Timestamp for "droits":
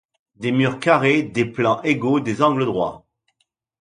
2.65-3.05